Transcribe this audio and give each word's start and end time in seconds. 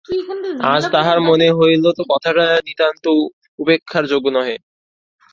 আজ 0.73 0.83
তাহার 0.95 1.19
মনে 1.29 1.47
হইল, 1.57 1.83
কথাটা 2.11 2.45
নিতান্ত 2.67 3.03
উপেক্ষার 3.59 4.03
যোগ্য 4.11 4.27
নহে। 4.29 4.55